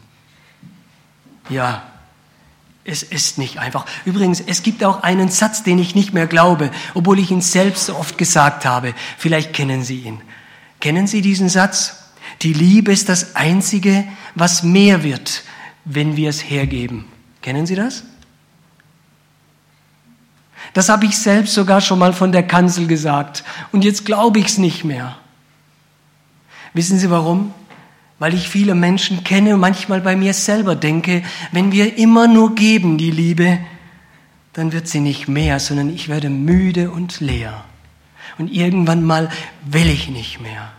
[1.49, 1.83] Ja,
[2.83, 3.85] es ist nicht einfach.
[4.05, 7.85] Übrigens, es gibt auch einen Satz, den ich nicht mehr glaube, obwohl ich ihn selbst
[7.85, 8.95] so oft gesagt habe.
[9.19, 10.19] Vielleicht kennen Sie ihn.
[10.79, 12.11] Kennen Sie diesen Satz?
[12.41, 15.43] Die Liebe ist das Einzige, was mehr wird,
[15.85, 17.05] wenn wir es hergeben.
[17.43, 18.03] Kennen Sie das?
[20.73, 23.43] Das habe ich selbst sogar schon mal von der Kanzel gesagt.
[23.71, 25.15] Und jetzt glaube ich es nicht mehr.
[26.73, 27.53] Wissen Sie warum?
[28.17, 32.55] Weil ich viele Menschen kenne und manchmal bei mir selber denke, wenn wir immer nur
[32.55, 33.59] geben, die Liebe,
[34.53, 37.63] dann wird sie nicht mehr, sondern ich werde müde und leer.
[38.37, 39.29] Und irgendwann mal
[39.65, 40.71] will ich nicht mehr.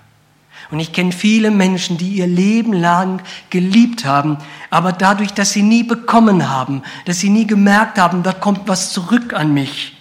[0.75, 4.39] Und ich kenne viele Menschen, die ihr Leben lang geliebt haben,
[4.71, 8.93] aber dadurch, dass sie nie bekommen haben, dass sie nie gemerkt haben, da kommt was
[8.93, 9.97] zurück an mich,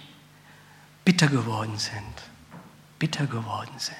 [1.04, 2.02] bitter geworden sind.
[2.98, 3.94] Bitter geworden sind.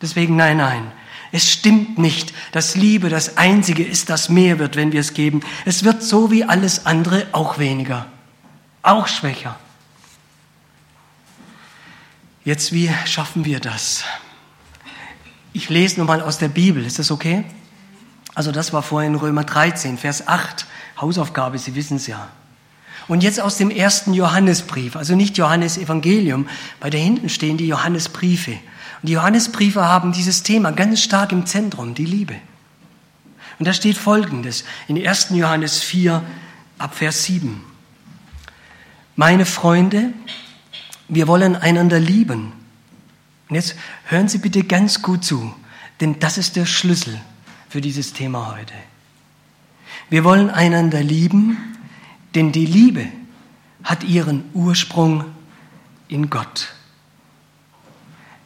[0.00, 0.90] Deswegen nein, nein.
[1.32, 5.42] Es stimmt nicht, dass Liebe das Einzige ist, das mehr wird, wenn wir es geben.
[5.66, 8.06] Es wird so wie alles andere auch weniger,
[8.80, 9.58] auch schwächer.
[12.42, 14.04] Jetzt, wie schaffen wir das?
[15.52, 17.44] Ich lese nochmal aus der Bibel, ist das okay?
[18.34, 20.66] Also das war vorhin Römer 13, Vers 8,
[21.00, 22.28] Hausaufgabe, Sie wissen es ja.
[23.08, 26.46] Und jetzt aus dem ersten Johannesbrief, also nicht Johannes Evangelium,
[26.80, 28.52] weil da hinten stehen die Johannesbriefe.
[28.52, 32.36] Und die Johannesbriefe haben dieses Thema ganz stark im Zentrum, die Liebe.
[33.58, 35.28] Und da steht Folgendes in 1.
[35.30, 36.22] Johannes 4
[36.76, 37.64] ab Vers 7.
[39.16, 40.12] Meine Freunde,
[41.08, 42.52] wir wollen einander lieben
[43.48, 45.54] und jetzt hören Sie bitte ganz gut zu,
[46.00, 47.20] denn das ist der Schlüssel
[47.68, 48.74] für dieses Thema heute.
[50.10, 51.58] Wir wollen einander lieben,
[52.34, 53.06] denn die Liebe
[53.84, 55.24] hat ihren Ursprung
[56.08, 56.74] in Gott.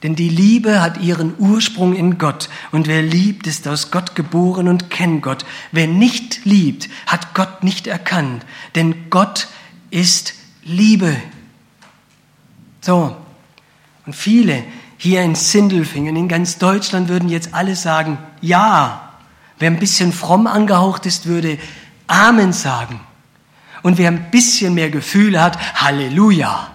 [0.03, 2.49] Denn die Liebe hat ihren Ursprung in Gott.
[2.73, 5.45] Und wer liebt, ist aus Gott geboren und kennt Gott.
[5.71, 8.45] Wer nicht liebt, hat Gott nicht erkannt.
[8.75, 9.47] Denn Gott
[9.91, 10.35] ist
[10.65, 11.17] Liebe.
[12.81, 13.17] So.
[14.05, 14.65] Und viele
[15.03, 19.15] hier in Sindelfingen, in ganz Deutschland würden jetzt alle sagen, ja.
[19.59, 21.59] Wer ein bisschen fromm angehaucht ist, würde
[22.07, 23.01] Amen sagen.
[23.83, 26.71] Und wer ein bisschen mehr Gefühl hat, Halleluja.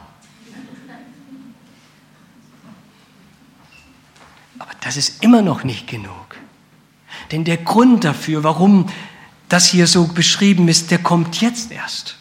[4.59, 6.35] Aber das ist immer noch nicht genug.
[7.31, 8.89] Denn der Grund dafür, warum
[9.47, 12.17] das hier so beschrieben ist, der kommt jetzt erst.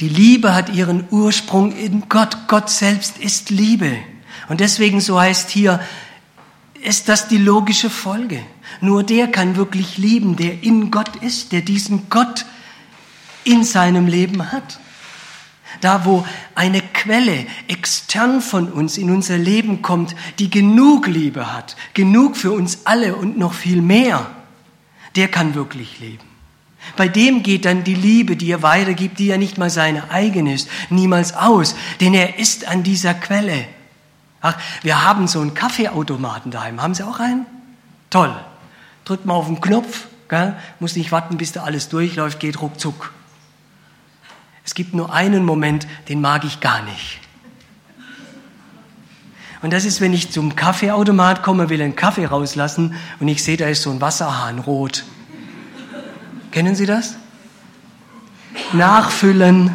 [0.00, 2.48] Die Liebe hat ihren Ursprung in Gott.
[2.48, 3.98] Gott selbst ist Liebe.
[4.48, 5.80] Und deswegen, so heißt hier,
[6.82, 8.42] ist das die logische Folge.
[8.80, 12.44] Nur der kann wirklich lieben, der in Gott ist, der diesen Gott
[13.44, 14.80] in seinem Leben hat.
[15.80, 21.76] Da, wo eine Quelle extern von uns in unser Leben kommt, die genug Liebe hat,
[21.94, 24.30] genug für uns alle und noch viel mehr,
[25.16, 26.26] der kann wirklich leben.
[26.96, 30.52] Bei dem geht dann die Liebe, die er weitergibt, die ja nicht mal seine eigene
[30.52, 33.66] ist, niemals aus, denn er ist an dieser Quelle.
[34.42, 36.82] Ach, wir haben so einen Kaffeeautomaten daheim.
[36.82, 37.46] Haben Sie auch einen?
[38.10, 38.34] Toll.
[39.04, 40.56] Drückt mal auf den Knopf, gell?
[40.80, 43.12] muss nicht warten, bis da alles durchläuft, geht ruckzuck.
[44.64, 47.20] Es gibt nur einen Moment, den mag ich gar nicht.
[49.62, 53.56] Und das ist, wenn ich zum Kaffeeautomat komme, will einen Kaffee rauslassen und ich sehe,
[53.56, 55.04] da ist so ein Wasserhahn rot.
[56.50, 57.16] Kennen Sie das?
[58.72, 59.74] Nachfüllen.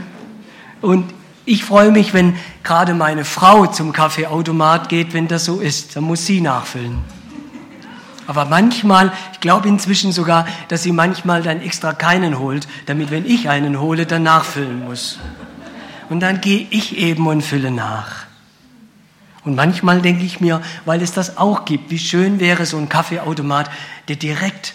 [0.81, 1.13] Und
[1.47, 5.95] ich freue mich, wenn gerade meine Frau zum Kaffeeautomat geht, wenn das so ist.
[5.95, 6.99] Dann muss sie nachfüllen.
[8.27, 13.25] Aber manchmal, ich glaube inzwischen sogar, dass sie manchmal dann extra keinen holt, damit wenn
[13.25, 15.19] ich einen hole, dann nachfüllen muss.
[16.09, 18.25] Und dann gehe ich eben und fülle nach.
[19.45, 22.89] Und manchmal denke ich mir, weil es das auch gibt, wie schön wäre so ein
[22.89, 23.71] Kaffeeautomat,
[24.09, 24.73] der direkt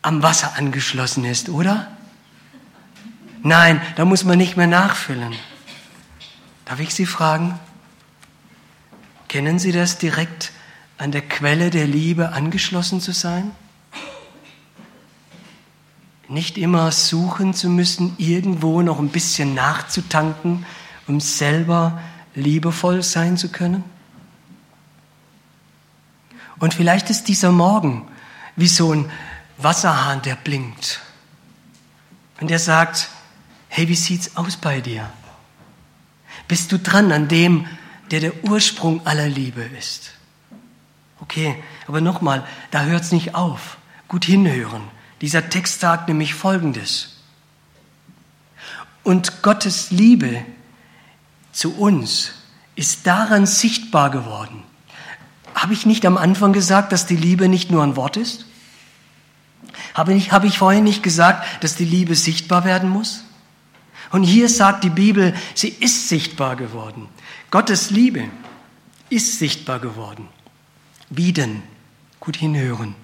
[0.00, 1.88] am Wasser angeschlossen ist, oder?
[3.42, 5.34] Nein, da muss man nicht mehr nachfüllen.
[6.64, 7.58] Darf ich Sie fragen,
[9.28, 10.52] kennen Sie das direkt
[10.98, 13.50] an der Quelle der Liebe angeschlossen zu sein?
[16.28, 20.64] Nicht immer suchen zu müssen, irgendwo noch ein bisschen nachzutanken,
[21.06, 22.00] um selber
[22.34, 23.84] liebevoll sein zu können?
[26.58, 28.06] Und vielleicht ist dieser Morgen
[28.54, 29.10] wie so ein
[29.58, 31.00] Wasserhahn, der blinkt.
[32.40, 33.08] Und der sagt,
[33.68, 35.10] hey, wie sieht's aus bei dir?
[36.52, 37.66] Bist du dran an dem,
[38.10, 40.10] der der Ursprung aller Liebe ist?
[41.18, 41.56] Okay,
[41.88, 43.78] aber nochmal, da hört es nicht auf.
[44.06, 44.82] Gut hinhören.
[45.22, 47.16] Dieser Text sagt nämlich Folgendes.
[49.02, 50.44] Und Gottes Liebe
[51.52, 52.32] zu uns
[52.74, 54.62] ist daran sichtbar geworden.
[55.54, 58.44] Habe ich nicht am Anfang gesagt, dass die Liebe nicht nur ein Wort ist?
[59.94, 63.24] Habe ich, habe ich vorhin nicht gesagt, dass die Liebe sichtbar werden muss?
[64.12, 67.08] Und hier sagt die Bibel, sie ist sichtbar geworden.
[67.50, 68.28] Gottes Liebe
[69.08, 70.28] ist sichtbar geworden.
[71.08, 71.62] Wie denn?
[72.20, 72.94] Gut hinhören.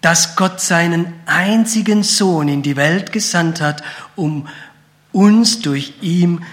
[0.00, 3.82] Dass Gott seinen einzigen Sohn in die Welt gesandt hat,
[4.14, 4.48] um
[5.12, 6.44] uns durch ihn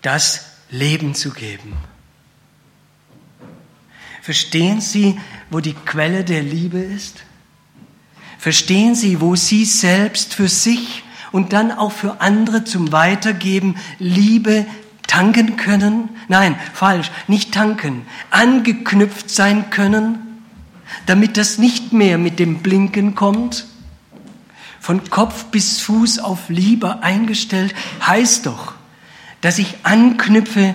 [0.00, 1.74] das Leben zu geben.
[4.22, 7.22] Verstehen Sie, wo die Quelle der Liebe ist?
[8.38, 11.04] Verstehen Sie, wo Sie selbst für sich
[11.36, 14.64] und dann auch für andere zum Weitergeben Liebe
[15.06, 16.08] tanken können?
[16.28, 20.40] Nein, falsch, nicht tanken, angeknüpft sein können,
[21.04, 23.66] damit das nicht mehr mit dem Blinken kommt?
[24.80, 27.74] Von Kopf bis Fuß auf Liebe eingestellt,
[28.06, 28.72] heißt doch,
[29.42, 30.74] dass ich anknüpfe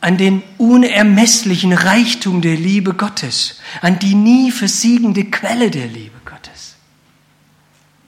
[0.00, 6.21] an den unermesslichen Reichtum der Liebe Gottes, an die nie versiegende Quelle der Liebe.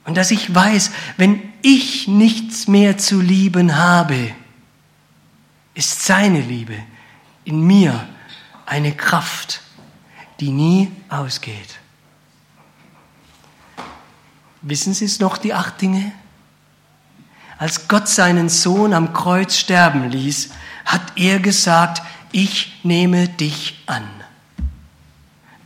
[0.04, 4.32] Und dass ich weiß, wenn ich nichts mehr zu lieben habe,
[5.74, 6.76] ist seine Liebe
[7.44, 8.06] in mir
[8.66, 9.60] eine Kraft,
[10.40, 11.78] die nie ausgeht.
[14.62, 16.12] Wissen Sie es noch, die acht Dinge?
[17.58, 20.50] Als Gott seinen Sohn am Kreuz sterben ließ,
[20.84, 24.08] hat er gesagt, ich nehme dich an.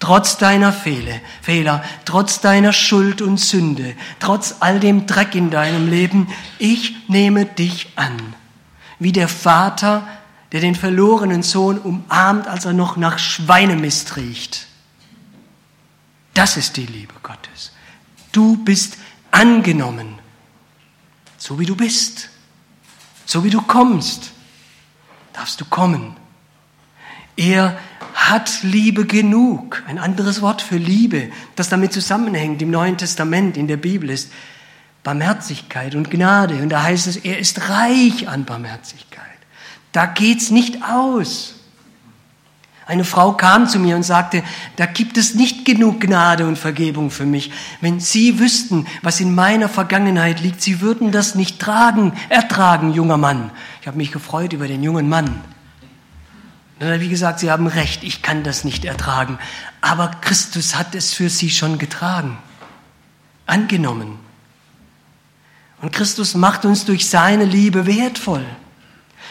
[0.09, 6.29] Trotz deiner Fehler, trotz deiner Schuld und Sünde, trotz all dem Dreck in deinem Leben,
[6.59, 8.17] ich nehme dich an
[8.99, 10.09] wie der Vater,
[10.51, 14.69] der den verlorenen Sohn umarmt, als er noch nach Schweinemist riecht.
[16.33, 17.73] Das ist die Liebe Gottes.
[18.33, 18.97] Du bist
[19.31, 20.21] angenommen,
[21.37, 22.31] so wie du bist,
[23.27, 24.31] so wie du kommst,
[25.35, 26.17] darfst du kommen.
[27.37, 27.79] Er
[28.19, 29.83] hat Liebe genug.
[29.87, 34.33] Ein anderes Wort für Liebe, das damit zusammenhängt im Neuen Testament, in der Bibel ist
[35.05, 36.57] Barmherzigkeit und Gnade.
[36.57, 39.25] Und da heißt es, er ist reich an Barmherzigkeit.
[39.93, 41.55] Da geht's nicht aus.
[42.87, 44.43] Eine Frau kam zu mir und sagte,
[44.77, 47.53] da gibt es nicht genug Gnade und Vergebung für mich.
[47.81, 53.19] Wenn Sie wüssten, was in meiner Vergangenheit liegt, Sie würden das nicht tragen, ertragen, junger
[53.19, 53.51] Mann.
[53.81, 55.41] Ich habe mich gefreut über den jungen Mann.
[56.81, 59.39] Wie gesagt, Sie haben recht, ich kann das nicht ertragen.
[59.81, 62.39] Aber Christus hat es für Sie schon getragen,
[63.47, 64.19] angenommen.
[65.81, 68.45] Und Christus macht uns durch seine Liebe wertvoll.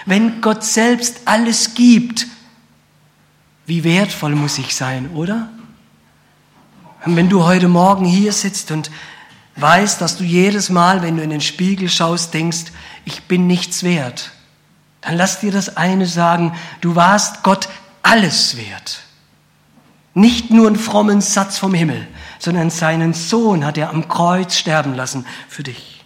[0.05, 2.27] Wenn Gott selbst alles gibt,
[3.65, 5.49] wie wertvoll muss ich sein, oder?
[7.05, 8.89] Und wenn du heute Morgen hier sitzt und
[9.57, 12.71] weißt, dass du jedes Mal, wenn du in den Spiegel schaust, denkst,
[13.05, 14.31] ich bin nichts wert,
[15.01, 17.69] dann lass dir das eine sagen, du warst Gott
[18.01, 19.01] alles wert.
[20.13, 22.07] Nicht nur einen frommen Satz vom Himmel,
[22.39, 26.03] sondern seinen Sohn hat er am Kreuz sterben lassen für dich.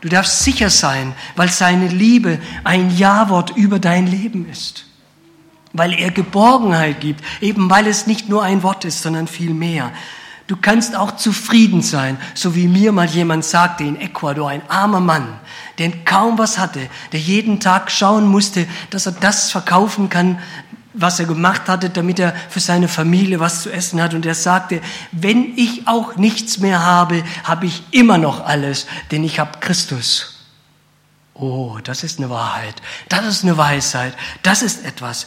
[0.00, 4.84] Du darfst sicher sein, weil seine Liebe ein Ja-Wort über dein Leben ist.
[5.72, 9.92] Weil er Geborgenheit gibt, eben weil es nicht nur ein Wort ist, sondern viel mehr.
[10.52, 15.00] Du kannst auch zufrieden sein, so wie mir mal jemand sagte in Ecuador, ein armer
[15.00, 15.40] Mann,
[15.78, 20.38] der kaum was hatte, der jeden Tag schauen musste, dass er das verkaufen kann,
[20.92, 24.12] was er gemacht hatte, damit er für seine Familie was zu essen hat.
[24.12, 29.24] Und er sagte, wenn ich auch nichts mehr habe, habe ich immer noch alles, denn
[29.24, 30.50] ich habe Christus.
[31.32, 32.74] Oh, das ist eine Wahrheit.
[33.08, 34.14] Das ist eine Weisheit.
[34.42, 35.26] Das ist etwas.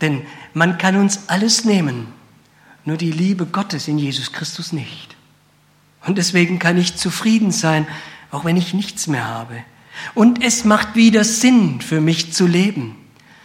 [0.00, 0.22] Denn
[0.54, 2.12] man kann uns alles nehmen,
[2.84, 5.16] nur die Liebe Gottes in Jesus Christus nicht.
[6.06, 7.86] Und deswegen kann ich zufrieden sein,
[8.30, 9.56] auch wenn ich nichts mehr habe.
[10.14, 12.96] Und es macht wieder Sinn für mich zu leben.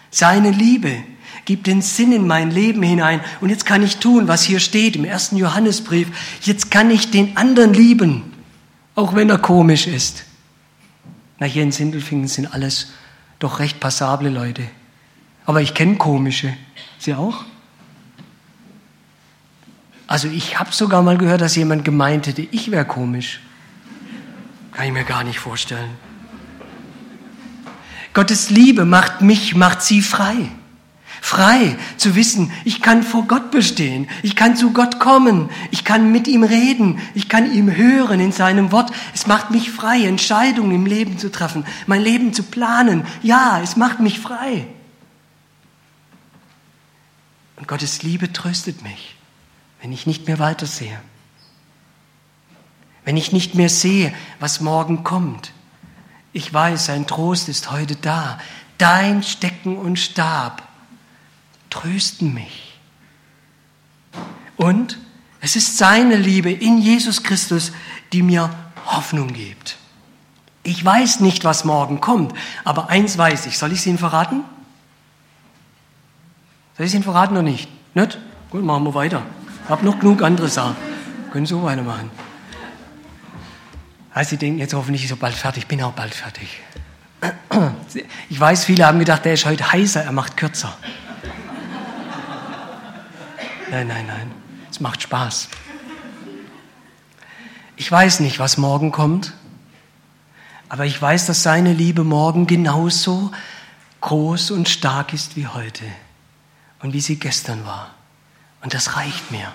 [0.09, 1.03] Seine Liebe
[1.43, 3.21] gibt den Sinn in mein Leben hinein.
[3.41, 6.07] Und jetzt kann ich tun, was hier steht im ersten Johannesbrief.
[6.41, 8.23] Jetzt kann ich den anderen lieben,
[8.95, 10.23] auch wenn er komisch ist.
[11.39, 12.93] Na, hier in Sindelfingen sind alles
[13.39, 14.63] doch recht passable Leute.
[15.45, 16.55] Aber ich kenne komische.
[16.97, 17.45] Sie auch?
[20.07, 23.39] Also ich habe sogar mal gehört, dass jemand gemeint hätte, ich wäre komisch.
[24.71, 25.91] Kann ich mir gar nicht vorstellen.
[28.13, 30.51] Gottes Liebe macht mich, macht sie frei.
[31.21, 36.11] Frei zu wissen, ich kann vor Gott bestehen, ich kann zu Gott kommen, ich kann
[36.11, 38.91] mit ihm reden, ich kann ihm hören in seinem Wort.
[39.13, 43.05] Es macht mich frei, Entscheidungen im Leben zu treffen, mein Leben zu planen.
[43.23, 44.67] Ja, es macht mich frei.
[47.55, 49.14] Und Gottes Liebe tröstet mich,
[49.85, 50.99] wenn ich nicht mehr weitersehe.
[53.03, 55.51] Wenn ich nicht mehr sehe, was morgen kommt.
[56.33, 58.39] Ich weiß, sein Trost ist heute da.
[58.79, 60.67] Dein Stecken und Stab
[61.69, 62.79] trösten mich.
[64.57, 64.97] Und
[65.39, 67.71] es ist seine Liebe in Jesus Christus,
[68.11, 68.49] die mir
[68.87, 69.77] Hoffnung gibt.
[70.63, 73.59] Ich weiß nicht, was morgen kommt, aber eins weiß ich.
[73.59, 74.43] Soll ich es Ihnen verraten?
[76.75, 77.69] Soll ich es Ihnen verraten oder nicht?
[77.93, 78.17] Nicht?
[78.49, 79.21] Gut, machen wir weiter.
[79.67, 80.75] Habe noch genug andere Sachen.
[81.31, 82.11] Können so weitermachen.
[84.13, 85.63] Also Sie denken jetzt hoffentlich ist er bald fertig.
[85.63, 86.61] Ich bin auch bald fertig.
[88.29, 90.77] Ich weiß, viele haben gedacht, der ist heute heißer, er macht kürzer.
[93.71, 94.31] Nein, nein, nein.
[94.69, 95.47] Es macht Spaß.
[97.77, 99.33] Ich weiß nicht, was morgen kommt,
[100.69, 103.31] aber ich weiß, dass seine Liebe morgen genauso
[104.01, 105.85] groß und stark ist wie heute
[106.81, 107.94] und wie sie gestern war.
[108.65, 109.53] Und das reicht mir.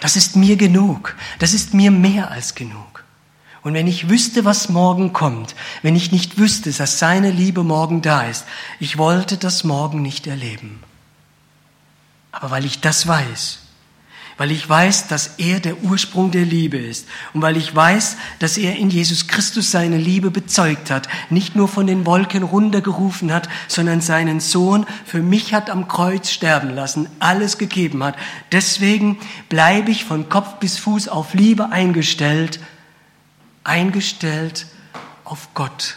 [0.00, 1.14] Das ist mir genug.
[1.40, 3.04] Das ist mir mehr als genug.
[3.60, 8.00] Und wenn ich wüsste, was morgen kommt, wenn ich nicht wüsste, dass seine Liebe morgen
[8.00, 8.46] da ist,
[8.80, 10.82] ich wollte das morgen nicht erleben.
[12.32, 13.58] Aber weil ich das weiß,
[14.36, 18.58] weil ich weiß, dass er der Ursprung der Liebe ist und weil ich weiß, dass
[18.58, 23.48] er in Jesus Christus seine Liebe bezeugt hat, nicht nur von den Wolken runtergerufen hat,
[23.68, 28.16] sondern seinen Sohn für mich hat am Kreuz sterben lassen, alles gegeben hat.
[28.50, 29.18] Deswegen
[29.48, 32.58] bleibe ich von Kopf bis Fuß auf Liebe eingestellt,
[33.62, 34.66] eingestellt
[35.24, 35.96] auf Gott,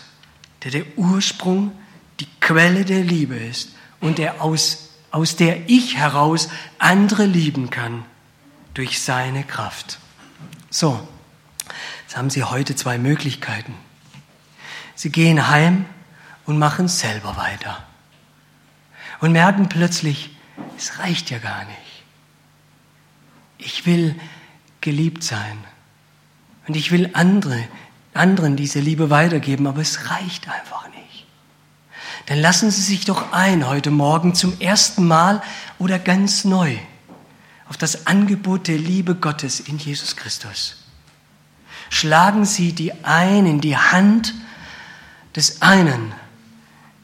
[0.64, 1.72] der der Ursprung,
[2.20, 8.06] die Quelle der Liebe ist und der aus, aus der ich heraus andere lieben kann
[8.78, 9.98] durch seine Kraft.
[10.70, 11.08] So,
[12.04, 13.74] jetzt haben Sie heute zwei Möglichkeiten.
[14.94, 15.86] Sie gehen heim
[16.46, 17.84] und machen selber weiter
[19.20, 20.30] und merken plötzlich,
[20.78, 22.04] es reicht ja gar nicht.
[23.58, 24.14] Ich will
[24.80, 25.58] geliebt sein
[26.68, 27.64] und ich will andere,
[28.14, 31.26] anderen diese Liebe weitergeben, aber es reicht einfach nicht.
[32.28, 35.42] Dann lassen Sie sich doch ein heute Morgen zum ersten Mal
[35.80, 36.78] oder ganz neu
[37.70, 40.78] auf das Angebot der Liebe Gottes in Jesus Christus.
[41.90, 44.34] Schlagen Sie die ein in die Hand
[45.36, 46.14] des einen,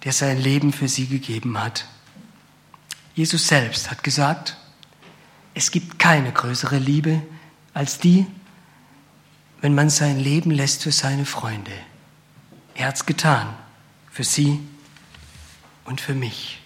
[0.04, 1.86] der sein Leben für Sie gegeben hat.
[3.16, 4.58] Jesus selbst hat gesagt,
[5.54, 7.22] es gibt keine größere Liebe
[7.74, 8.26] als die,
[9.62, 11.72] wenn man sein Leben lässt für seine Freunde.
[12.76, 13.54] Er hat es getan,
[14.12, 14.60] für Sie
[15.86, 16.60] und für mich.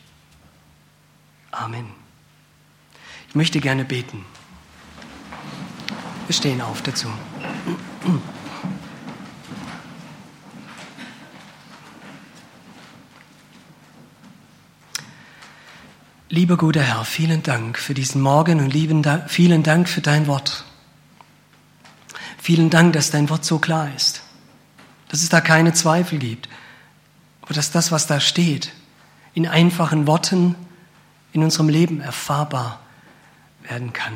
[1.52, 2.07] Amen.
[3.30, 4.26] Ich möchte gerne beten.
[6.28, 7.08] Wir stehen auf dazu.
[16.30, 20.28] Lieber guter Herr, vielen Dank für diesen Morgen und lieben Dank, vielen Dank für dein
[20.28, 20.66] Wort.
[22.38, 24.22] Vielen Dank, dass dein Wort so klar ist,
[25.10, 26.50] dass es da keine Zweifel gibt,
[27.42, 28.74] aber dass das, was da steht,
[29.34, 30.56] in einfachen Worten
[31.34, 32.87] in unserem Leben erfahrbar ist
[33.70, 34.14] werden kann.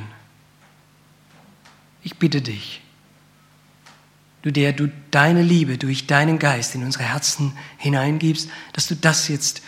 [2.03, 2.81] Ich bitte dich,
[4.41, 9.27] du der du deine Liebe durch deinen Geist in unsere Herzen hineingibst, dass du das
[9.27, 9.61] jetzt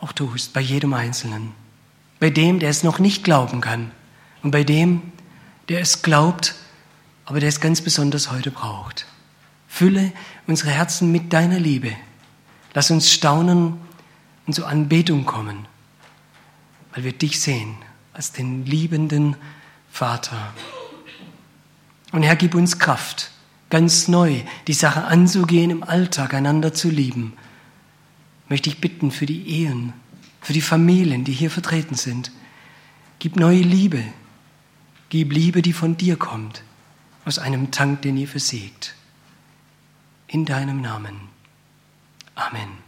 [0.00, 1.52] auch tust bei jedem Einzelnen
[2.20, 3.90] bei dem, der es noch nicht glauben kann
[4.42, 5.02] und bei dem,
[5.68, 6.54] der es glaubt,
[7.24, 9.06] aber der es ganz besonders heute braucht.
[9.66, 10.12] Fülle
[10.46, 11.92] unsere Herzen mit deiner Liebe.
[12.74, 13.78] Lass uns staunen
[14.46, 15.66] und zur Anbetung kommen,
[16.92, 17.76] weil wir dich sehen
[18.20, 19.34] als den liebenden
[19.90, 20.52] Vater.
[22.12, 23.30] Und Herr, gib uns Kraft,
[23.70, 27.32] ganz neu die Sache anzugehen, im Alltag einander zu lieben.
[28.50, 29.94] Möchte ich bitten für die Ehen,
[30.42, 32.30] für die Familien, die hier vertreten sind.
[33.20, 34.04] Gib neue Liebe.
[35.08, 36.62] Gib Liebe, die von dir kommt,
[37.24, 38.96] aus einem Tank, den ihr versiegt.
[40.26, 41.16] In deinem Namen.
[42.34, 42.79] Amen.